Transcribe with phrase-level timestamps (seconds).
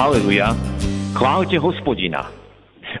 [0.00, 0.56] Haleluja.
[1.12, 2.32] Chválte hospodina.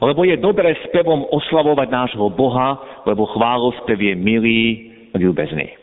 [0.04, 2.76] Lebo je dobré spevom oslavovať nášho Boha,
[3.08, 5.80] lebo chválospev je milý, ľúbezný.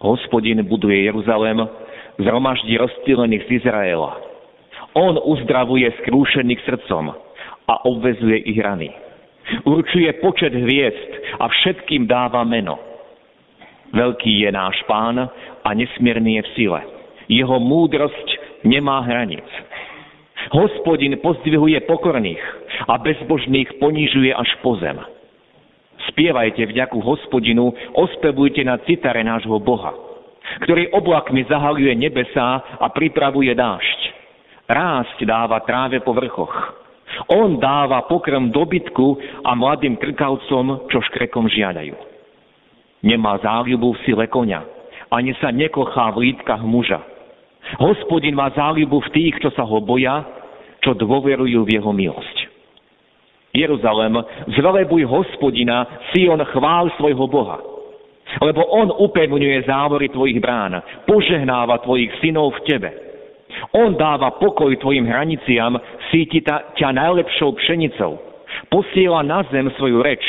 [0.00, 1.60] Hospodin buduje Jeruzalém,
[2.24, 4.16] zhromaždí rozptýlených z Izraela.
[4.96, 7.12] On uzdravuje skrúšených srdcom
[7.68, 8.88] a obvezuje ich rany.
[9.68, 12.80] Určuje počet hviezd a všetkým dáva meno.
[13.92, 15.20] Veľký je náš pán
[15.60, 16.80] a nesmierný je v sile.
[17.28, 19.44] Jeho múdrosť nemá hranic.
[20.48, 22.40] Hospodin pozdvihuje pokorných
[22.88, 24.96] a bezbožných ponižuje až po zem.
[26.08, 29.92] Spievajte vďaku hospodinu, ospevujte na citare nášho Boha,
[30.64, 34.00] ktorý oblakmi zahaluje nebesá a pripravuje dážď.
[34.64, 36.80] Rásť dáva tráve po vrchoch.
[37.28, 41.94] On dáva pokrm dobytku a mladým krkavcom, čo škrekom žiadajú.
[43.02, 44.62] Nemá záľubu v sile konia,
[45.10, 47.02] ani sa nekochá v lítkach muža.
[47.78, 50.24] Hospodin má záľubu v tých, čo sa ho boja,
[50.80, 52.36] čo dôverujú v jeho milosť.
[53.50, 54.14] Jeruzalem,
[54.54, 57.58] zvelebuj hospodina, Sion chvál svojho Boha.
[58.38, 62.90] Lebo on upevňuje závory tvojich brán, požehnáva tvojich synov v tebe.
[63.74, 65.74] On dáva pokoj tvojim hraniciam,
[66.14, 68.22] síti ťa najlepšou pšenicou.
[68.70, 70.22] Posiela na zem svoju reč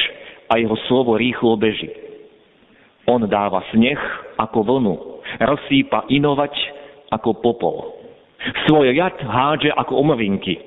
[0.50, 1.94] a jeho slovo rýchlo beží.
[3.06, 4.02] On dáva sneh
[4.42, 4.96] ako vlnu,
[5.38, 6.81] rozsýpa inovať
[7.12, 7.78] ako popol.
[8.66, 10.58] Svoj jad hádže ako omrvinky.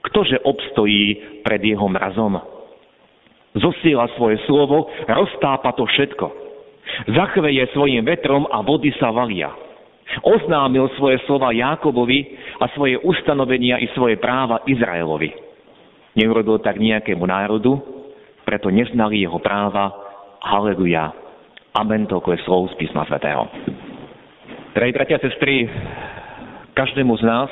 [0.00, 2.40] Ktože obstojí pred jeho mrazom?
[3.54, 6.26] Zosiela svoje slovo, roztápa to všetko.
[7.12, 9.52] Zachveje svojim vetrom a vody sa valia.
[10.26, 15.30] Oznámil svoje slova Jákobovi a svoje ustanovenia i svoje práva Izraelovi.
[16.18, 17.78] Neurobil tak nejakému národu,
[18.42, 19.94] preto neznali jeho práva.
[20.42, 21.14] Haleluja.
[21.78, 23.46] Amen, toľko je slov z písma svätého.
[24.70, 25.66] Drahí bratia a sestry,
[26.78, 27.50] každému z nás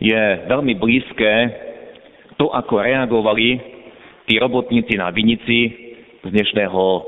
[0.00, 0.16] je
[0.48, 1.32] veľmi blízke
[2.40, 3.60] to, ako reagovali
[4.24, 5.68] tí robotníci na vinici
[6.24, 7.04] z dnešného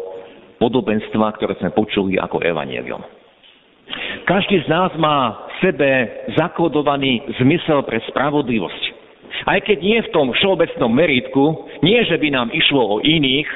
[0.60, 3.00] podobenstva, ktoré sme počuli ako evanielium.
[4.28, 5.91] Každý z nás má v sebe
[6.37, 8.82] zakodovaný zmysel pre spravodlivosť.
[9.48, 13.48] Aj keď nie v tom všeobecnom meritku, nie že by nám išlo o iných,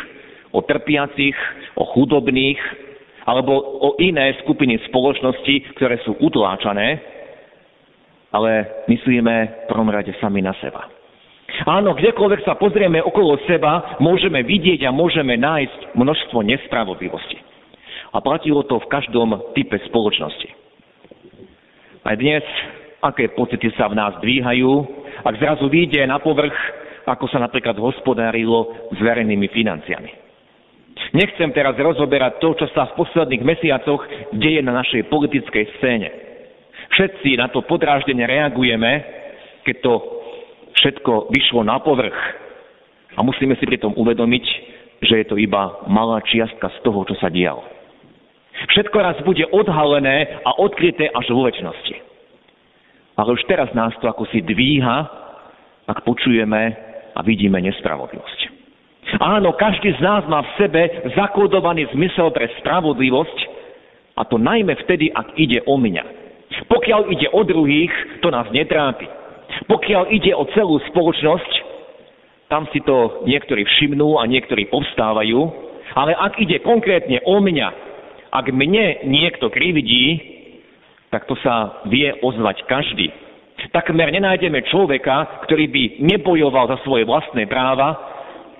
[0.56, 1.36] o trpiacich,
[1.76, 2.88] o chudobných,
[3.26, 7.00] alebo o iné skupiny spoločnosti, ktoré sú utláčané,
[8.30, 10.86] ale myslíme v prvom rade sami na seba.
[11.66, 17.36] Áno, kdekoľvek sa pozrieme okolo seba, môžeme vidieť a môžeme nájsť množstvo nespravodlivosti.
[18.14, 20.48] A platilo to v každom type spoločnosti.
[22.06, 22.42] Aj dnes,
[23.02, 24.72] aké pocity sa v nás dvíhajú,
[25.26, 26.54] ak zrazu vyjde na povrch,
[27.04, 30.19] ako sa napríklad hospodárilo s verejnými financiami.
[31.10, 34.04] Nechcem teraz rozoberať to, čo sa v posledných mesiacoch
[34.36, 36.30] deje na našej politickej scéne
[37.00, 39.00] všetci na to podráždenie reagujeme,
[39.64, 39.92] keď to
[40.76, 42.18] všetko vyšlo na povrch.
[43.16, 44.44] A musíme si pritom uvedomiť,
[45.00, 47.64] že je to iba malá čiastka z toho, čo sa dialo.
[48.76, 51.96] Všetko raz bude odhalené a odkryté až vo väčšnosti.
[53.16, 54.98] Ale už teraz nás to ako si dvíha,
[55.88, 56.62] ak počujeme
[57.16, 58.49] a vidíme nespravodlivosť.
[59.18, 60.80] Áno, každý z nás má v sebe
[61.18, 63.38] zakódovaný zmysel pre spravodlivosť,
[64.20, 66.04] a to najmä vtedy, ak ide o mňa.
[66.68, 69.08] Pokiaľ ide o druhých, to nás netrápi.
[69.66, 71.52] Pokiaľ ide o celú spoločnosť,
[72.52, 75.40] tam si to niektorí všimnú a niektorí povstávajú,
[75.94, 77.68] ale ak ide konkrétne o mňa,
[78.30, 80.18] ak mne niekto krividí,
[81.10, 83.10] tak to sa vie ozvať každý.
[83.74, 88.09] Takmer nenájdeme človeka, ktorý by nebojoval za svoje vlastné práva,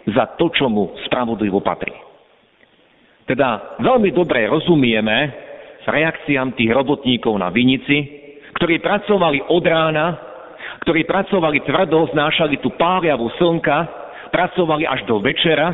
[0.08, 1.92] za to, čo mu spravodlivo patrí.
[3.28, 5.30] Teda veľmi dobre rozumieme,
[5.86, 8.20] reakciám tých robotníkov na Vinici,
[8.58, 10.06] ktorí pracovali od rána,
[10.82, 13.76] ktorí pracovali tvrdo, znášali tú páriavu slnka,
[14.34, 15.70] pracovali až do večera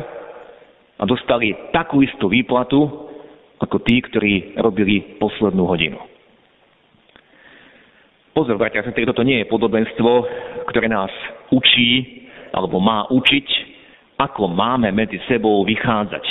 [0.97, 3.09] a dostali takú istú výplatu,
[3.57, 5.97] ako tí, ktorí robili poslednú hodinu.
[8.37, 10.09] Pozor, bratia, toto nie je podobenstvo,
[10.69, 11.09] ktoré nás
[11.49, 12.21] učí,
[12.53, 13.47] alebo má učiť,
[14.17, 16.25] ako máme medzi sebou vychádzať.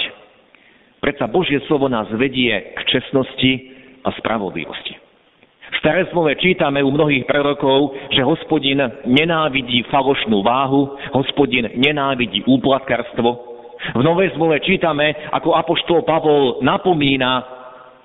[0.99, 3.53] Predsa Božie slovo nás vedie k čestnosti
[4.03, 4.99] a spravodlivosti.
[5.67, 13.29] V staré zmluve čítame u mnohých prorokov, že hospodin nenávidí falošnú váhu, hospodin nenávidí úplatkarstvo.
[13.95, 17.57] V novej zmluve čítame, ako apoštol Pavol napomína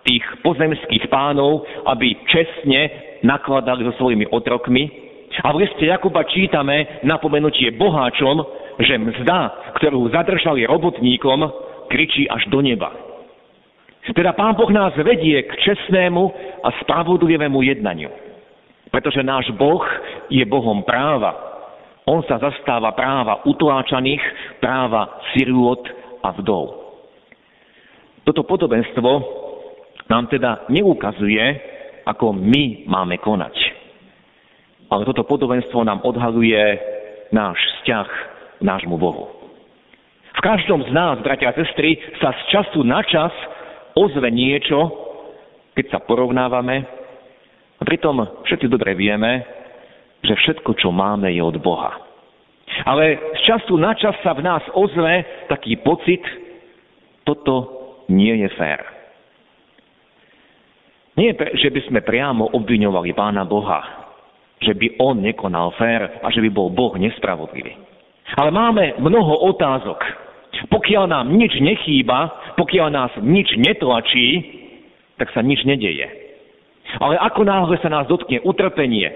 [0.01, 2.89] tých pozemských pánov, aby čestne
[3.21, 4.89] nakladali so svojimi otrokmi.
[5.45, 8.41] A v liste Jakuba čítame napomenutie boháčom,
[8.81, 11.39] že mzda, ktorú zadržali robotníkom,
[11.87, 12.89] kričí až do neba.
[14.11, 16.23] Teda Pán Boh nás vedie k čestnému
[16.65, 18.09] a spravodlivému jednaniu.
[18.89, 19.85] Pretože náš Boh
[20.27, 21.31] je Bohom práva.
[22.09, 24.19] On sa zastáva práva utláčaných,
[24.57, 25.85] práva sirôt
[26.25, 26.81] a vdov.
[28.25, 29.11] Toto podobenstvo
[30.09, 31.41] nám teda neukazuje,
[32.03, 33.53] ako my máme konať.
[34.91, 36.59] Ale toto podobenstvo nám odhaluje
[37.31, 38.30] náš vzťah
[38.63, 39.29] nášmu Bohu.
[40.31, 43.29] V každom z nás, bratia a sestry, sa z času na čas
[43.93, 44.89] ozve niečo,
[45.75, 47.01] keď sa porovnávame,
[47.77, 49.41] a pritom všetci dobre vieme,
[50.21, 51.97] že všetko, čo máme, je od Boha.
[52.85, 56.21] Ale z času na čas sa v nás ozve taký pocit,
[57.25, 58.81] toto nie je fér.
[61.17, 63.81] Nie, že by sme priamo obviňovali Pána Boha,
[64.61, 67.90] že by On nekonal fér a že by bol Boh nespravodlivý.
[68.39, 69.99] Ale máme mnoho otázok,
[70.71, 74.27] pokiaľ nám nič nechýba, pokiaľ nás nič netlačí,
[75.19, 76.07] tak sa nič nedeje.
[76.99, 79.07] Ale ako náhle sa nás dotkne utrpenie,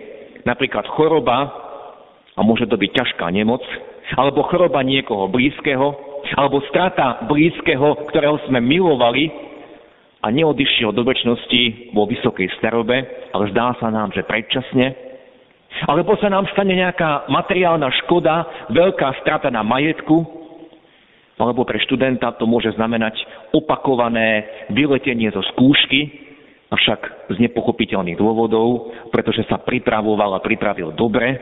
[0.48, 1.52] napríklad choroba,
[2.36, 3.64] a môže to byť ťažká nemoc,
[4.16, 5.88] alebo choroba niekoho blízkeho,
[6.36, 9.32] alebo strata blízkeho, ktorého sme milovali
[10.26, 12.98] a neodišiel do väčšnosti vo vysokej starobe,
[13.32, 15.05] ale zdá sa nám, že predčasne,
[15.84, 20.24] alebo sa nám stane nejaká materiálna škoda, veľká strata na majetku,
[21.36, 23.20] alebo pre študenta to môže znamenať
[23.52, 26.24] opakované vyletenie zo skúšky,
[26.72, 31.36] avšak z nepochopiteľných dôvodov, pretože sa pripravoval a pripravil dobre.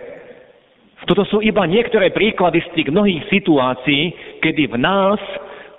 [1.06, 4.02] Toto sú iba niektoré príklady z tých mnohých situácií,
[4.40, 5.20] kedy v nás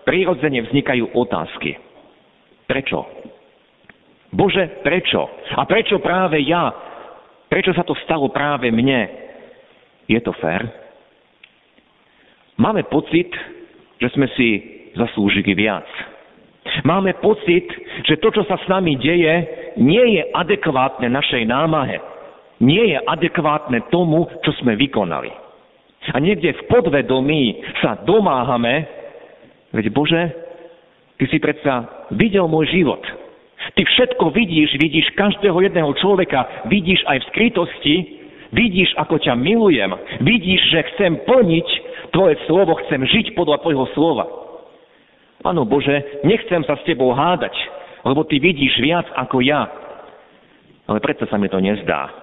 [0.05, 1.81] prirodzene vznikajú otázky.
[2.69, 3.09] Prečo?
[4.35, 5.25] Bože, prečo?
[5.55, 6.94] A prečo práve ja?
[7.55, 9.07] Prečo sa to stalo práve mne?
[10.11, 10.67] Je to fér?
[12.59, 13.31] Máme pocit,
[14.03, 14.59] že sme si
[14.99, 15.87] zaslúžili viac.
[16.83, 17.71] Máme pocit,
[18.11, 19.35] že to, čo sa s nami deje,
[19.79, 22.03] nie je adekvátne našej námahe.
[22.59, 25.31] Nie je adekvátne tomu, čo sme vykonali.
[26.11, 28.83] A niekde v podvedomí sa domáhame,
[29.71, 30.23] veď Bože,
[31.23, 32.99] Ty si predsa videl môj život.
[33.75, 37.97] Ty všetko vidíš, vidíš každého jedného človeka, vidíš aj v skrytosti,
[38.55, 39.91] vidíš, ako ťa milujem,
[40.23, 41.69] vidíš, že chcem plniť
[42.15, 44.31] Tvoje slovo, chcem žiť podľa Tvojho slova.
[45.43, 47.51] Áno Bože, nechcem sa s Tebou hádať,
[48.07, 49.67] lebo Ty vidíš viac ako ja.
[50.87, 52.15] Ale predsa sa mi to nezdá.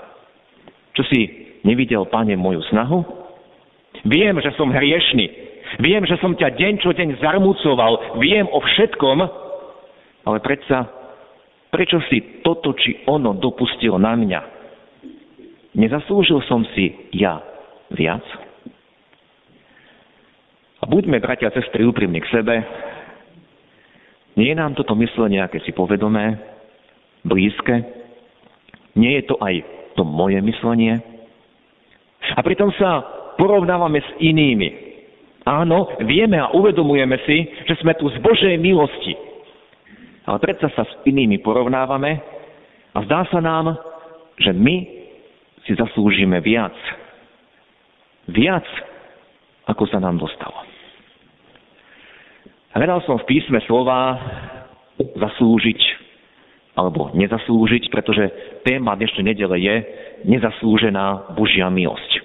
[0.96, 3.04] Čo si nevidel, Pane, moju snahu?
[4.08, 5.28] Viem, že som hriešný.
[5.84, 8.24] Viem, že som ťa deň čo deň zarmúcoval.
[8.24, 9.18] Viem o všetkom,
[10.24, 11.01] ale predsa,
[11.72, 14.42] prečo si toto či ono dopustil na mňa?
[15.72, 17.40] Nezaslúžil som si ja
[17.96, 18.22] viac?
[20.82, 22.56] A buďme, bratia a sestry, úprimní k sebe.
[24.36, 26.36] Nie je nám toto myslenie aké si povedomé,
[27.24, 27.86] blízke?
[29.00, 29.64] Nie je to aj
[29.96, 31.00] to moje myslenie?
[32.36, 33.04] A pritom sa
[33.40, 34.92] porovnávame s inými.
[35.48, 39.31] Áno, vieme a uvedomujeme si, že sme tu z Božej milosti.
[40.26, 42.22] Ale predsa sa s inými porovnávame
[42.94, 43.74] a zdá sa nám,
[44.38, 45.02] že my
[45.66, 46.74] si zaslúžime viac.
[48.30, 48.66] Viac,
[49.66, 50.62] ako sa nám dostalo.
[52.72, 54.16] Hľadal som v písme slova
[54.98, 55.82] zaslúžiť
[56.72, 58.32] alebo nezaslúžiť, pretože
[58.64, 59.76] téma dnešnej nedele je
[60.24, 62.24] nezaslúžená Božia milosť.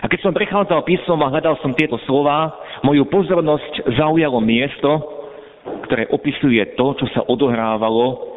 [0.00, 2.48] A keď som prechádzal písmom a hľadal som tieto slova,
[2.80, 4.88] moju pozornosť zaujalo miesto,
[5.92, 8.32] ktoré opisuje to, čo sa odohrávalo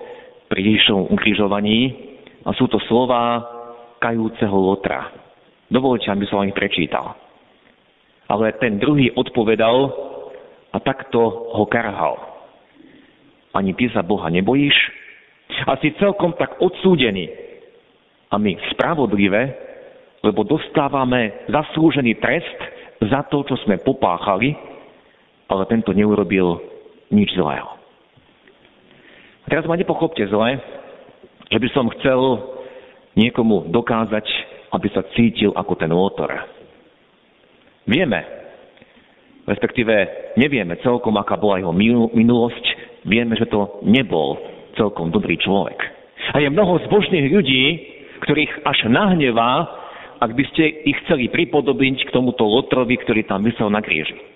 [0.51, 1.87] pri Ježišovom ukrižovaní
[2.43, 3.47] a sú to slova
[4.03, 5.07] kajúceho Lotra.
[5.71, 7.15] Dovolte, aby som ich prečítal.
[8.27, 9.87] Ale ten druhý odpovedal,
[10.75, 12.19] a takto ho karhal.
[13.55, 14.75] Ani ty sa Boha nebojíš?
[15.63, 17.31] A si celkom tak odsúdený.
[18.27, 19.55] A my spravodlivé,
[20.27, 22.59] lebo dostávame zaslúžený trest
[22.99, 24.51] za to, čo sme popáchali,
[25.47, 26.74] ale tento neurobil
[27.11, 27.69] nič zlého.
[29.45, 30.57] A teraz ma nepochopte zle,
[31.53, 32.19] že by som chcel
[33.13, 34.25] niekomu dokázať,
[34.73, 36.33] aby sa cítil ako ten motor.
[37.85, 38.25] Vieme,
[39.45, 39.93] respektíve
[40.35, 41.71] nevieme celkom, aká bola jeho
[42.11, 42.65] minulosť,
[43.05, 44.41] vieme, že to nebol
[44.75, 45.77] celkom dobrý človek.
[46.33, 47.63] A je mnoho zbožných ľudí,
[48.25, 49.69] ktorých až nahnevá,
[50.17, 54.34] ak by ste ich chceli pripodobiť k tomuto Lotrovi, ktorý tam vysel na kríži.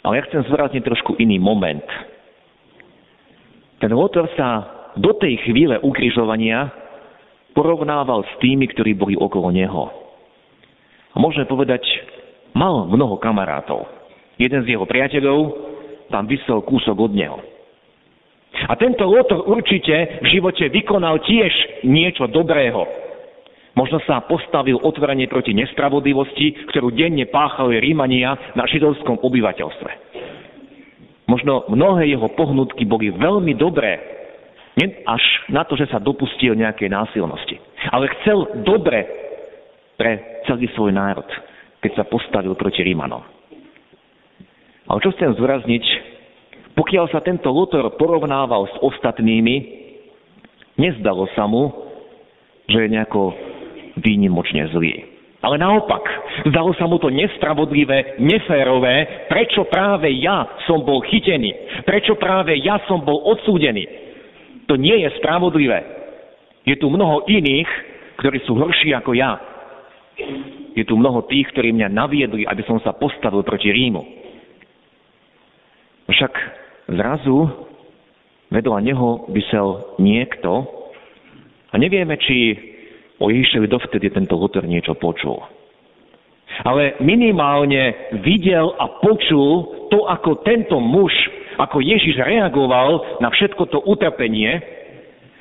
[0.00, 1.84] Ale ja chcem zvrazniť trošku iný moment.
[3.80, 4.48] Ten Lotor sa
[4.96, 6.72] do tej chvíle ukrižovania
[7.52, 9.92] porovnával s tými, ktorí boli okolo neho.
[11.12, 11.82] A môžeme povedať,
[12.52, 13.88] mal mnoho kamarátov.
[14.40, 15.68] Jeden z jeho priateľov
[16.08, 17.38] tam vysel kúsok od neho.
[18.66, 22.82] A tento Lotor určite v živote vykonal tiež niečo dobrého.
[23.78, 29.90] Možno sa postavil otvorene proti nespravodlivosti, ktorú denne páchali Rímania na židovskom obyvateľstve.
[31.30, 34.18] Možno mnohé jeho pohnutky boli veľmi dobré,
[35.06, 37.58] až na to, že sa dopustil nejakej násilnosti.
[37.94, 39.06] Ale chcel dobre
[39.94, 41.26] pre celý svoj národ,
[41.84, 43.22] keď sa postavil proti Rímanom.
[44.90, 45.84] Ale čo chcem zvrazniť,
[46.74, 49.56] pokiaľ sa tento Luthor porovnával s ostatnými,
[50.80, 51.70] nezdalo sa mu,
[52.66, 53.49] že je nejako
[54.00, 55.20] výnimočne zlý.
[55.40, 56.04] Ale naopak,
[56.52, 62.76] zdalo sa mu to nespravodlivé, neférové, prečo práve ja som bol chytený, prečo práve ja
[62.84, 63.88] som bol odsúdený.
[64.68, 65.80] To nie je spravodlivé.
[66.68, 67.70] Je tu mnoho iných,
[68.20, 69.40] ktorí sú horší ako ja.
[70.76, 74.04] Je tu mnoho tých, ktorí mňa naviedli, aby som sa postavil proti Rímu.
[76.04, 76.32] Však
[77.00, 77.48] zrazu
[78.52, 80.68] vedľa neho vysel niekto
[81.72, 82.36] a nevieme, či
[83.20, 85.36] o Ježišovi dovtedy tento Luther niečo počul.
[86.64, 91.12] Ale minimálne videl a počul to, ako tento muž,
[91.60, 94.58] ako Ježiš reagoval na všetko to utrpenie.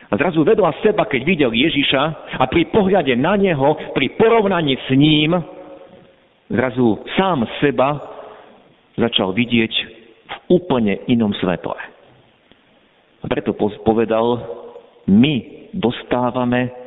[0.09, 2.03] A zrazu vedľa seba, keď videl Ježiša
[2.39, 5.37] a pri pohľade na neho, pri porovnaní s ním,
[6.49, 7.99] zrazu sám seba
[8.97, 9.73] začal vidieť
[10.29, 11.77] v úplne inom svetle.
[13.19, 14.39] A preto povedal,
[15.09, 16.78] my dostávame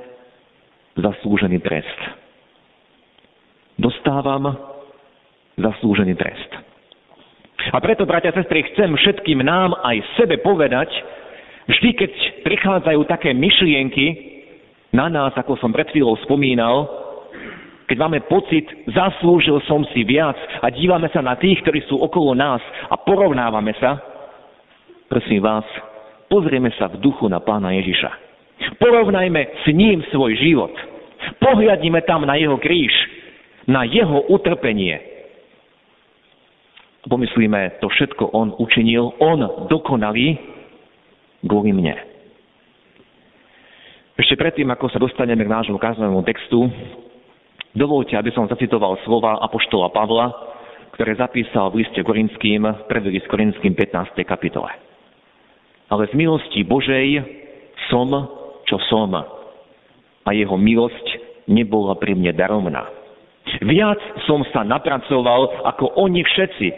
[0.97, 1.99] zaslúžený trest.
[3.81, 4.53] Dostávam
[5.57, 6.51] zaslúžený trest.
[7.73, 10.91] A preto, bratia a sestry, chcem všetkým nám aj sebe povedať,
[11.71, 14.07] vždy, keď prichádzajú také myšlienky
[14.91, 16.91] na nás, ako som pred chvíľou spomínal,
[17.87, 20.35] keď máme pocit, zaslúžil som si viac
[20.65, 24.01] a dívame sa na tých, ktorí sú okolo nás a porovnávame sa,
[25.13, 25.65] prosím vás,
[26.33, 28.22] pozrieme sa v duchu na pána Ježiša.
[28.78, 30.75] Porovnajme s ním svoj život.
[31.38, 32.92] Pohľadnime tam na jeho kríž,
[33.66, 34.99] na jeho utrpenie.
[37.07, 40.38] Pomyslíme, to všetko on učinil, on dokonalý
[41.42, 41.99] kvôli mne.
[44.14, 46.71] Ešte predtým, ako sa dostaneme k nášmu káznovému textu,
[47.75, 50.31] dovolte, aby som zacitoval slova Apoštola Pavla,
[50.95, 54.14] ktoré zapísal v liste Korinským, prvý list Korinským 15.
[54.23, 54.71] kapitole.
[55.90, 57.25] Ale z milosti Božej
[57.90, 58.12] som
[58.73, 59.12] čo som.
[60.25, 61.07] A jeho milosť
[61.45, 62.88] nebola pri mne daromná.
[63.61, 66.69] Viac som sa napracoval ako oni všetci,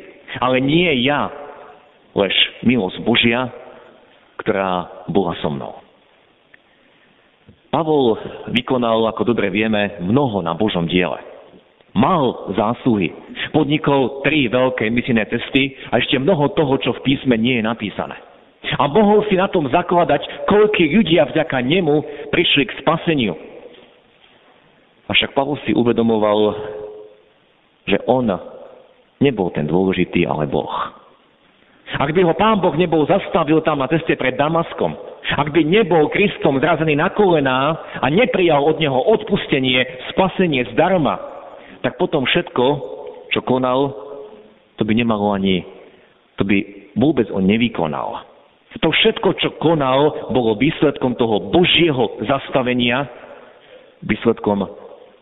[0.43, 1.31] ale nie ja,
[2.19, 2.35] lež
[2.67, 3.47] milosť Božia,
[4.43, 5.79] ktorá bola so mnou.
[7.71, 8.19] Pavol
[8.51, 11.19] vykonal, ako dobre vieme, mnoho na Božom diele.
[11.95, 13.15] Mal zásluhy.
[13.55, 18.19] Podnikol tri veľké misijné cesty a ešte mnoho toho, čo v písme nie je napísané.
[18.75, 23.35] A mohol si na tom zakladať, koľko ľudia vďaka nemu prišli k spaseniu.
[25.07, 26.57] Avšak Pavol si uvedomoval,
[27.85, 28.33] že on
[29.21, 30.73] nebol ten dôležitý, ale Boh.
[31.95, 36.11] Ak by ho pán Boh nebol zastavil tam na ceste pred Damaskom, ak by nebol
[36.11, 41.21] Kristom zrazený na kolená a neprijal od neho odpustenie, spasenie zdarma,
[41.85, 42.65] tak potom všetko,
[43.31, 43.93] čo konal,
[44.81, 45.63] to by nemalo ani,
[46.41, 48.34] to by vôbec on nevykonal.
[48.83, 53.07] To všetko, čo konal, bolo výsledkom toho Božieho zastavenia,
[54.03, 54.67] výsledkom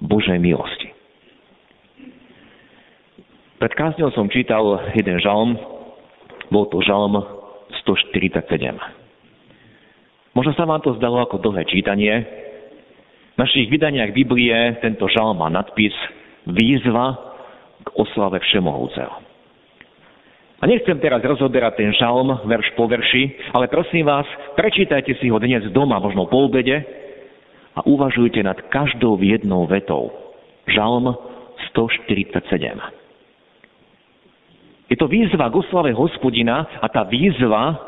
[0.01, 0.89] Božej milosti.
[3.61, 4.65] Pred kázňou som čítal
[4.97, 5.55] jeden žalm,
[6.51, 7.15] bol to žalm
[7.87, 8.43] 147.
[10.33, 12.25] Možno sa vám to zdalo ako dlhé čítanie.
[13.33, 15.93] V našich vydaniach Biblie tento žalm má nadpis
[16.49, 17.15] Výzva
[17.85, 19.32] k oslave Všemohúceho.
[20.63, 24.23] A nechcem teraz rozoberať ten žalm verš po verši, ale prosím vás,
[24.55, 26.87] prečítajte si ho dnes doma, možno po obede
[27.75, 30.15] a uvažujte nad každou jednou vetou.
[30.71, 31.19] Žalm
[31.75, 32.79] 147.
[34.87, 37.83] Je to výzva k oslave hospodina a tá výzva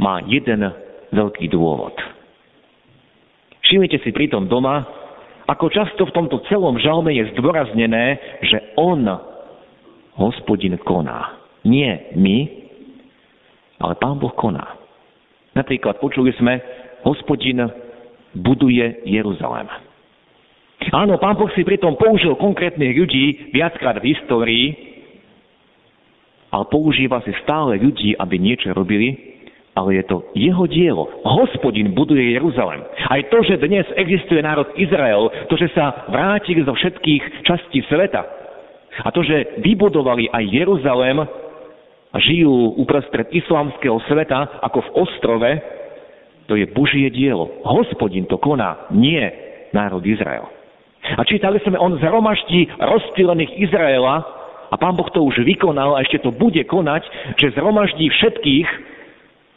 [0.00, 0.64] má jeden
[1.12, 1.92] veľký dôvod.
[3.60, 4.88] Všimnite si pritom doma,
[5.44, 9.04] ako často v tomto celom žalme je zdôraznené, že on,
[10.16, 11.43] hospodin, koná.
[11.64, 12.38] Nie my,
[13.80, 14.76] ale Pán Boh koná.
[15.54, 16.60] Napríklad počuli sme
[17.06, 17.62] hospodin
[18.34, 19.70] buduje Jeruzalém.
[20.90, 24.66] Áno, pán Boh si pritom použil konkrétnych ľudí viackrát v histórii,
[26.50, 29.14] ale používa si stále ľudí, aby niečo robili,
[29.74, 31.08] ale je to jeho dielo.
[31.24, 32.82] Hospodin buduje Jeruzalem.
[33.10, 38.22] Aj to, že dnes existuje národ Izrael, to, že sa vrátili zo všetkých častí sveta
[39.02, 41.26] a to, že vybudovali aj Jeruzalem
[42.14, 45.50] a žijú uprostred islamského sveta ako v ostrove,
[46.46, 47.50] to je Božie dielo.
[47.66, 49.26] Hospodin to koná, nie
[49.74, 50.46] národ Izrael.
[51.04, 54.24] A čítali sme, on zhromaždí rozptýlených Izraela
[54.70, 57.02] a pán Boh to už vykonal a ešte to bude konať,
[57.36, 58.94] že zhromaždí všetkých,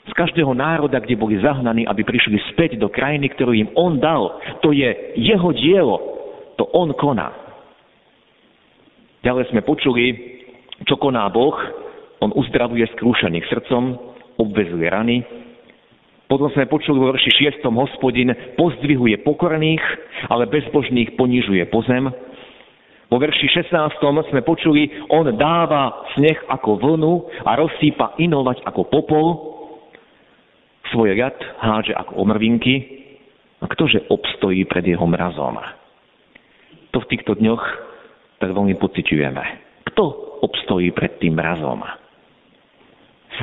[0.08, 4.40] z každého národa, kde boli zahnaní, aby prišli späť do krajiny, ktorú im on dal.
[4.64, 4.88] To je
[5.20, 6.00] jeho dielo.
[6.56, 7.36] To on koná.
[9.22, 10.06] Ďalej sme počuli,
[10.88, 11.60] čo koná Boh.
[12.20, 13.94] On uzdravuje skrúšených srdcom,
[14.42, 15.22] obvezuje rany.
[16.28, 17.64] Potom sme počuli vo verši 6.
[17.72, 19.84] hospodin pozdvihuje pokorných,
[20.28, 22.12] ale bezbožných ponižuje pozem.
[23.08, 24.04] Vo verši 16.
[24.28, 27.14] sme počuli, on dáva sneh ako vlnu
[27.48, 29.26] a rozsýpa inovať ako popol
[30.92, 32.76] svoj riad hádže ako omrvinky
[33.64, 35.56] a ktože obstojí pred jeho mrazom.
[36.92, 37.64] To v týchto dňoch
[38.44, 39.44] tak veľmi pociťujeme.
[39.88, 40.04] Kto
[40.44, 41.84] obstojí pred tým mrazom?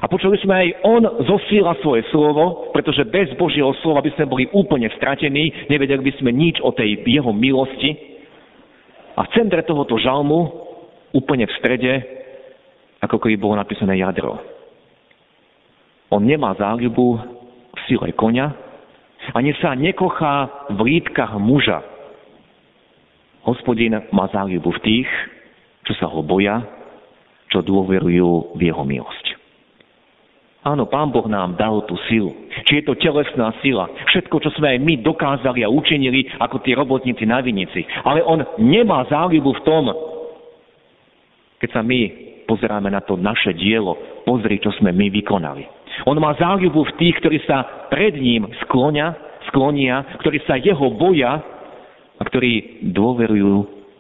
[0.03, 4.45] A počuli sme aj, on zosíla svoje slovo, pretože bez Božieho slova by sme boli
[4.51, 7.95] úplne stratení, nevedeli by sme nič o tej jeho milosti.
[9.15, 10.51] A v centre tohoto žalmu,
[11.15, 11.93] úplne v strede,
[12.99, 14.35] ako keby bolo napísané jadro.
[16.11, 17.07] On nemá záľubu
[17.71, 18.51] v sile konia,
[19.33, 21.81] ani sa nekochá v lítkach muža.
[23.47, 25.11] Hospodin má záľubu v tých,
[25.87, 26.61] čo sa ho boja,
[27.49, 29.24] čo dôverujú v jeho milosť.
[30.65, 32.33] Áno, Pán Boh nám dal tú silu.
[32.65, 36.73] Či je to telesná sila, všetko, čo sme aj my dokázali a učinili ako tí
[36.73, 37.85] robotníci na vinici.
[38.01, 39.85] Ale On nemá záľubu v tom,
[41.61, 42.01] keď sa my
[42.49, 45.69] pozeráme na to naše dielo, pozri, čo sme my vykonali.
[46.09, 49.13] On má záľubu v tých, ktorí sa pred ním sklonia,
[49.53, 51.45] sklonia, ktorí sa jeho boja
[52.17, 53.55] a ktorí dôverujú,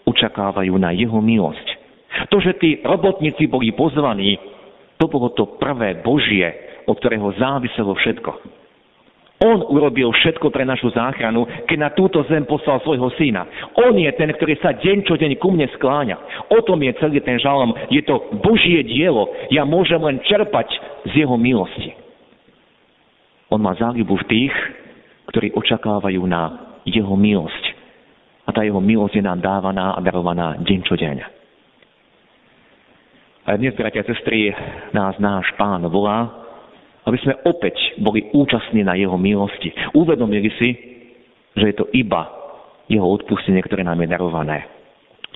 [0.08, 1.66] očakávajú na jeho milosť.
[2.32, 4.53] To, že tí robotníci boli pozvaní,
[4.98, 6.46] to bolo to prvé Božie,
[6.86, 8.30] od ktorého záviselo všetko.
[9.44, 13.44] On urobil všetko pre našu záchranu, keď na túto zem poslal svojho syna.
[13.76, 16.48] On je ten, ktorý sa deň čo deň ku mne skláňa.
[16.54, 17.74] O tom je celý ten žalom.
[17.90, 19.28] Je to Božie dielo.
[19.50, 20.70] Ja môžem len čerpať
[21.10, 21.92] z jeho milosti.
[23.52, 24.54] On má záľubu v tých,
[25.28, 27.64] ktorí očakávajú na jeho milosť.
[28.46, 31.43] A tá jeho milosť je nám dávaná a darovaná deň čo deň.
[33.44, 34.48] A dnes, bratia a sestry,
[34.96, 36.32] nás náš pán volá,
[37.04, 39.68] aby sme opäť boli účastní na jeho milosti.
[39.92, 40.72] Uvedomili si,
[41.52, 42.24] že je to iba
[42.88, 44.64] jeho odpustenie, ktoré nám je darované.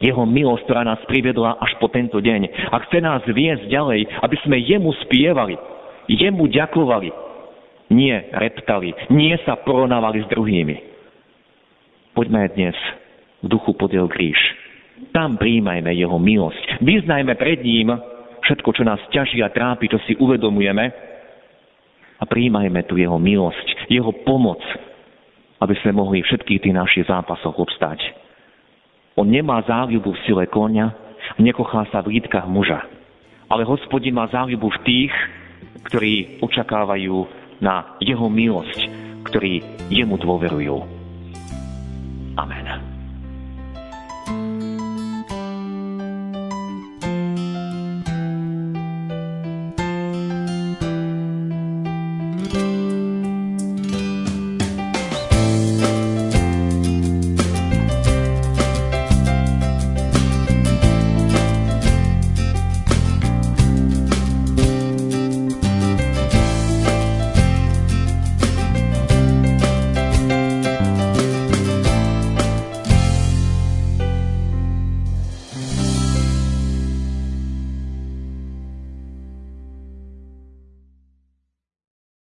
[0.01, 2.73] Jeho milosť, ktorá nás priviedla až po tento deň.
[2.73, 5.61] A chce nás viesť ďalej, aby sme jemu spievali,
[6.09, 7.13] jemu ďakovali,
[7.93, 10.77] nie reptali, nie sa porovnávali s druhými.
[12.17, 12.77] Poďme dnes
[13.45, 14.41] v duchu pod jeho kríž.
[15.15, 16.83] Tam príjmajme jeho milosť.
[16.85, 17.95] Vyznajme pred ním
[18.45, 20.85] všetko, čo nás ťaží a trápi, čo si uvedomujeme
[22.19, 24.59] a príjmajme tu jeho milosť, jeho pomoc,
[25.63, 28.03] aby sme mohli všetkých tých našich zápasoch obstať.
[29.19, 30.95] On nemá záľubu v sile konia,
[31.39, 32.87] nekochá sa v lítkach muža.
[33.51, 35.15] Ale hospodin má záľubu v tých,
[35.91, 37.27] ktorí očakávajú
[37.59, 38.79] na jeho milosť,
[39.27, 40.98] ktorí jemu dôverujú.